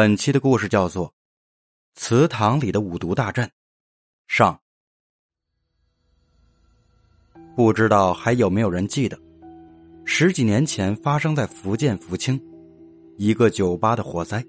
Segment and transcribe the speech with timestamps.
[0.00, 1.08] 本期的故事叫做
[1.96, 3.44] 《祠堂里的五毒大阵》
[4.28, 4.60] 上。
[7.56, 9.18] 不知道还有没有人记得，
[10.04, 12.40] 十几年前发生在福建福清
[13.16, 14.40] 一个酒吧的火灾。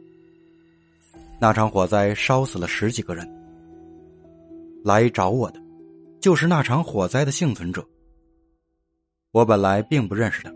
[1.39, 3.27] 那场火灾烧死了十几个人。
[4.83, 5.59] 来找我的，
[6.21, 7.83] 就是那场火灾的幸存者。
[9.31, 10.53] 我本来并不认识他，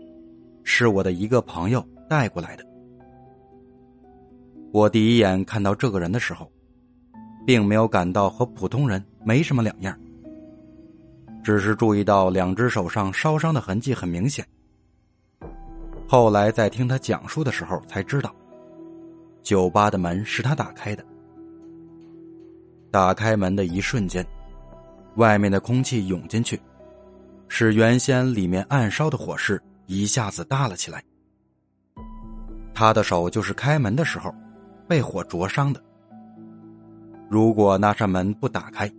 [0.62, 2.64] 是我的一个朋友带过来的。
[4.74, 6.50] 我第一眼看到这个人的时候，
[7.46, 9.96] 并没有感到和普通人没什么两样，
[11.44, 14.44] 只是注意到两只手上烧伤的痕迹很明显。
[16.08, 18.34] 后来在听他讲述的时候才知道，
[19.44, 21.04] 酒吧的门是他打开的。
[22.90, 24.26] 打开门的一瞬间，
[25.14, 26.60] 外面的空气涌进去，
[27.46, 31.00] 使原先里面暗烧的火势一下子大了起来。
[32.74, 34.34] 他的手就是开门的时候。
[34.88, 35.82] 被火灼伤的。
[37.28, 38.90] 如果那扇门不打开，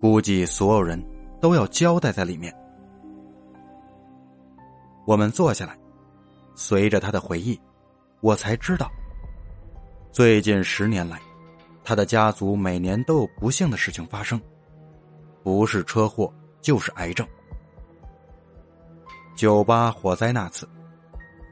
[0.00, 1.02] 估计所有人
[1.40, 2.54] 都要交代在里面。
[5.06, 5.78] 我们坐下来，
[6.54, 7.60] 随着他的回忆，
[8.20, 8.90] 我才知道，
[10.10, 11.20] 最近十年来，
[11.84, 14.40] 他的家族每年都有不幸的事情发生，
[15.42, 17.26] 不是车祸就是癌症。
[19.34, 20.66] 酒吧火灾那次，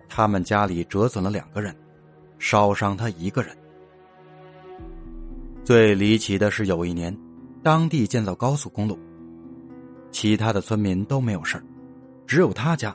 [0.08, 1.76] 他们家里折损了两个人。
[2.44, 3.56] 烧伤他一个人。
[5.62, 7.16] 最离奇的是，有一年，
[7.62, 8.98] 当地建造高速公路，
[10.10, 11.62] 其他的村民都没有事
[12.26, 12.92] 只有他家。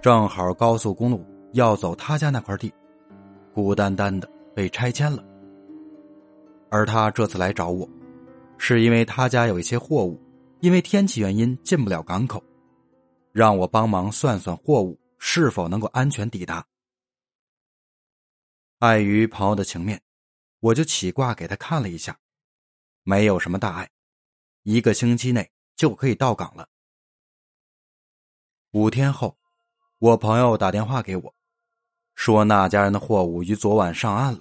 [0.00, 1.22] 正好高速公路
[1.52, 2.72] 要走他家那块地，
[3.52, 5.22] 孤单单的被拆迁了。
[6.70, 7.86] 而他这次来找我，
[8.56, 10.18] 是因为他家有一些货物，
[10.60, 12.42] 因为天气原因进不了港口，
[13.30, 16.64] 让我帮忙算算货物是否能够安全抵达。
[18.82, 20.02] 碍于朋友的情面，
[20.58, 22.18] 我就起卦给他看了一下，
[23.04, 23.88] 没有什么大碍，
[24.64, 26.68] 一个星期内就可以到港了。
[28.72, 29.38] 五天后，
[30.00, 31.32] 我朋友打电话给我，
[32.16, 34.40] 说那家人的货物于昨晚上岸了。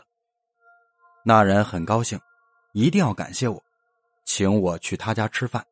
[1.24, 2.20] 那人很高兴，
[2.74, 3.64] 一定要感谢我，
[4.26, 5.64] 请我去他家吃饭。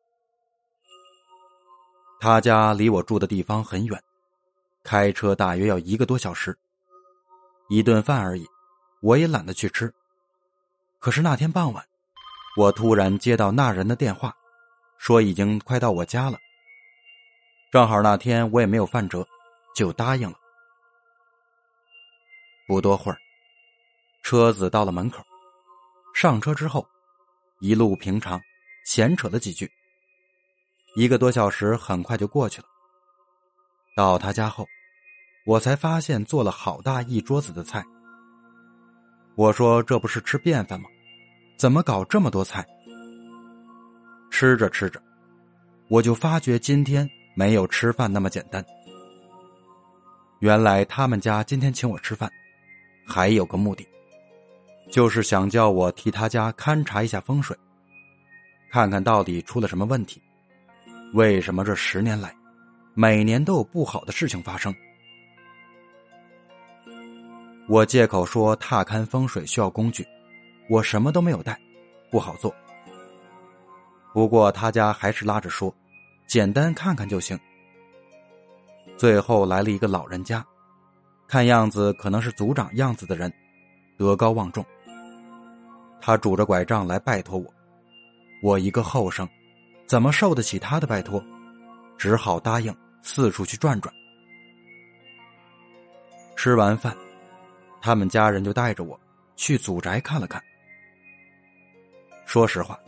[2.20, 4.00] 他家离我住的地方很远，
[4.84, 6.56] 开车大约要一个多小时，
[7.68, 8.46] 一顿饭而已。
[9.00, 9.92] 我也懒得去吃，
[10.98, 11.86] 可是那天傍晚，
[12.56, 14.36] 我突然接到那人的电话，
[14.98, 16.38] 说已经快到我家了。
[17.72, 19.26] 正好那天我也没有饭辙，
[19.74, 20.36] 就答应了。
[22.66, 23.18] 不多会儿，
[24.22, 25.24] 车子到了门口，
[26.14, 26.86] 上车之后，
[27.60, 28.38] 一路平常，
[28.84, 29.70] 闲扯了几句。
[30.94, 32.66] 一个多小时很快就过去了。
[33.96, 34.66] 到他家后，
[35.46, 37.82] 我才发现做了好大一桌子的菜。
[39.40, 40.86] 我说：“这不是吃便饭吗？
[41.56, 42.62] 怎么搞这么多菜？”
[44.30, 45.00] 吃着吃着，
[45.88, 48.62] 我就发觉今天没有吃饭那么简单。
[50.40, 52.30] 原来他们家今天请我吃饭，
[53.06, 53.88] 还有个目的，
[54.90, 57.56] 就是想叫我替他家勘察一下风水，
[58.70, 60.20] 看看到底出了什么问题，
[61.14, 62.30] 为什么这十年来，
[62.92, 64.74] 每年都有不好的事情发生。
[67.70, 70.04] 我借口说踏勘风水需要工具，
[70.68, 71.56] 我什么都没有带，
[72.10, 72.52] 不好做。
[74.12, 75.72] 不过他家还是拉着说，
[76.26, 77.38] 简单看看就行。
[78.96, 80.44] 最后来了一个老人家，
[81.28, 83.32] 看样子可能是族长样子的人，
[83.96, 84.66] 德高望重。
[86.00, 87.54] 他拄着拐杖来拜托我，
[88.42, 89.28] 我一个后生，
[89.86, 91.24] 怎么受得起他的拜托？
[91.96, 93.94] 只好答应四处去转转。
[96.34, 96.92] 吃完饭。
[97.80, 98.98] 他们家人就带着我
[99.36, 100.42] 去祖宅看了看。
[102.26, 102.78] 说实话，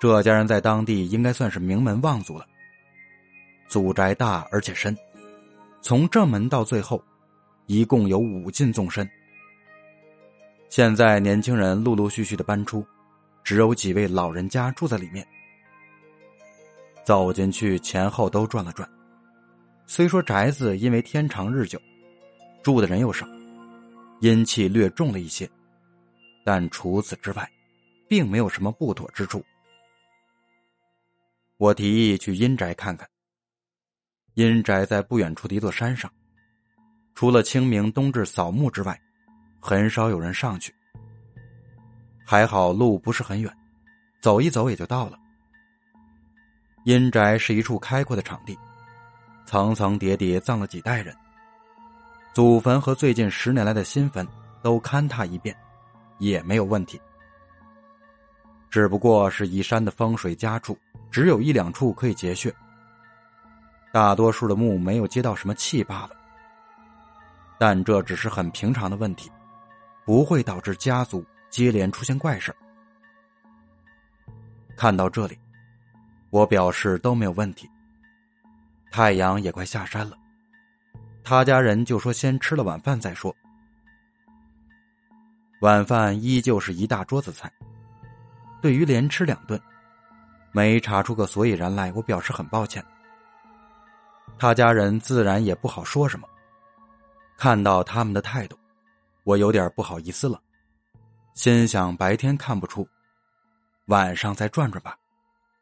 [0.00, 2.46] 这家人在当地应该算是名门望族了。
[3.68, 4.96] 祖宅大而且深，
[5.82, 7.02] 从正门到最后，
[7.66, 9.08] 一共有五进纵深。
[10.70, 12.84] 现在年轻人陆陆续续的搬出，
[13.44, 15.26] 只有几位老人家住在里面。
[17.04, 18.88] 走进去，前后都转了转。
[19.86, 21.80] 虽说宅子因为天长日久，
[22.62, 23.26] 住的人又少。
[24.20, 25.48] 阴气略重了一些，
[26.44, 27.50] 但除此之外，
[28.08, 29.44] 并没有什么不妥之处。
[31.56, 33.08] 我提议去阴宅看看。
[34.34, 36.12] 阴宅在不远处的一座山上，
[37.14, 39.00] 除了清明冬至扫墓之外，
[39.60, 40.72] 很少有人上去。
[42.24, 43.52] 还好路不是很远，
[44.20, 45.18] 走一走也就到了。
[46.84, 48.56] 阴宅是一处开阔的场地，
[49.44, 51.16] 层层叠叠葬了几代人。
[52.38, 54.24] 祖坟和最近十年来的新坟
[54.62, 55.52] 都勘踏一遍，
[56.18, 57.00] 也没有问题。
[58.70, 60.78] 只不过是移山的风水家处，
[61.10, 62.54] 只有一两处可以结穴，
[63.92, 66.10] 大多数的墓没有接到什么气罢了。
[67.58, 69.28] 但这只是很平常的问题，
[70.04, 72.54] 不会导致家族接连出现怪事
[74.76, 75.36] 看到这里，
[76.30, 77.68] 我表示都没有问题。
[78.92, 80.16] 太阳也快下山了，
[81.28, 83.36] 他家人就说先吃了晚饭再说。
[85.60, 87.52] 晚饭依旧是一大桌子菜，
[88.62, 89.60] 对于连吃两顿，
[90.52, 92.82] 没查出个所以然来，我表示很抱歉。
[94.38, 96.26] 他家人自然也不好说什么。
[97.36, 98.58] 看到他们的态度，
[99.24, 100.40] 我有点不好意思了，
[101.34, 102.88] 心想白天看不出，
[103.88, 104.96] 晚上再转转吧，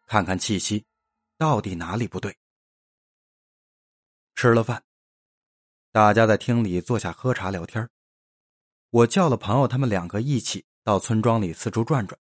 [0.06, 0.86] 看看气息，
[1.36, 2.32] 到底哪里不对。
[4.36, 4.80] 吃了饭，
[5.96, 7.88] 大家在厅里坐下喝茶聊天
[8.90, 12.20] 我叫了朋友，他们两个一起到村庄里四处转转。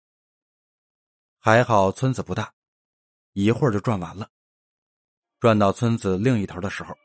[1.37, 2.51] 还好村子不大，
[3.33, 4.27] 一会儿就转完了。
[5.39, 6.97] 转到村子另一头的时候。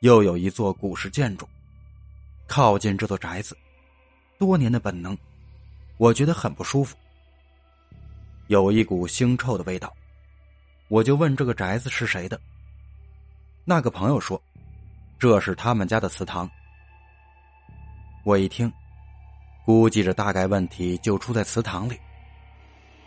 [0.00, 1.46] 又有一座古式建筑，
[2.46, 3.54] 靠近这座宅子，
[4.38, 5.14] 多年的本能，
[5.98, 6.96] 我觉得很不舒服，
[8.46, 9.94] 有一股腥臭的味道，
[10.88, 12.40] 我就问这个宅子是谁的。
[13.66, 14.42] 那个朋友说，
[15.18, 16.48] 这是他们家的祠堂。
[18.22, 18.70] 我一听，
[19.64, 21.98] 估计着大概问题就出在祠堂里，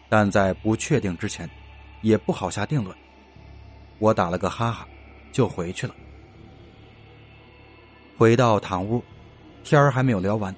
[0.10, 1.48] 但在不确定之前，
[2.02, 2.96] 也不好下定论。
[4.00, 4.88] 我打了个哈哈，
[5.32, 5.94] 就回去了。
[8.18, 9.04] 回到堂屋，
[9.64, 10.54] 天儿还没有聊完，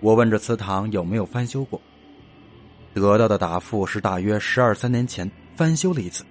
[0.00, 1.78] 我问这祠堂有没有翻修过，
[2.94, 6.24] 得到的答复是大约十二三年前翻修了一次。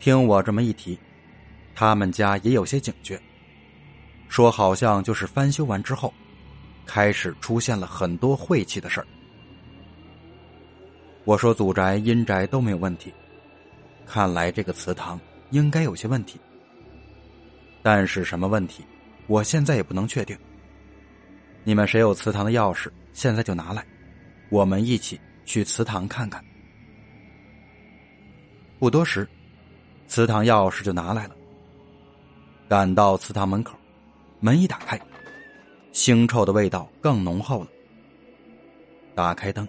[0.00, 0.98] 听我这么一提，
[1.74, 3.20] 他们家也有些警觉，
[4.28, 6.12] 说好像就是翻修完之后，
[6.86, 9.06] 开始出现了很多晦气的事儿。
[11.24, 13.12] 我说祖宅阴宅都没有问题，
[14.06, 16.38] 看来这个祠堂应该有些问题，
[17.82, 18.84] 但是什么问题？
[19.26, 20.36] 我现在也不能确定。
[21.64, 23.82] 你们谁有祠堂的钥匙，现在就拿来，
[24.50, 26.44] 我们一起去祠堂看看。
[28.78, 29.26] 不多时，
[30.06, 31.34] 祠堂钥匙就拿来了。
[32.68, 33.76] 赶到祠堂门口，
[34.40, 35.00] 门一打开，
[35.92, 37.68] 腥臭的味道更浓厚了。
[39.14, 39.68] 打开灯，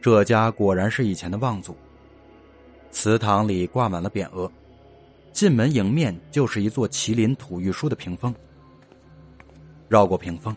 [0.00, 1.76] 这家果然是以前的望族。
[2.90, 4.50] 祠堂里挂满了匾额。
[5.32, 8.34] 进门迎面就是一座麒麟吐玉书的屏风，
[9.88, 10.54] 绕过屏风，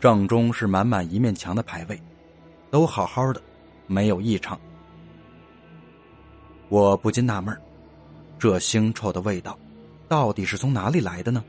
[0.00, 2.00] 正中是满满一面墙的牌位，
[2.68, 3.40] 都好好的，
[3.86, 4.60] 没有异常。
[6.68, 7.56] 我不禁纳闷
[8.40, 9.56] 这腥臭的味道，
[10.10, 11.44] 到底是从哪里来的呢？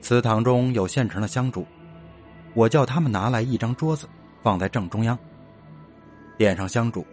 [0.00, 1.64] 祠堂中有现成的香烛，
[2.54, 4.08] 我叫他们拿来一张桌子，
[4.42, 5.16] 放在正中央，
[6.36, 7.06] 点上香烛，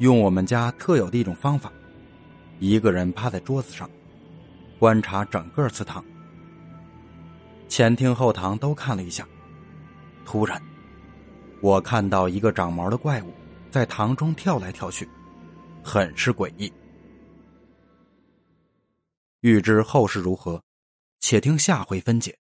[0.00, 1.72] 用我们家特有的一种方法。
[2.58, 3.88] 一个人趴在桌子上，
[4.78, 6.04] 观察整个祠堂。
[7.70, 9.26] 前厅后堂都看了一下，
[10.26, 10.60] 突然，
[11.62, 13.32] 我看到一个长毛的怪物
[13.70, 15.08] 在堂中跳来跳去，
[15.82, 16.70] 很是诡异。
[19.40, 20.62] 欲知后事如何，
[21.20, 22.38] 且听下回分解。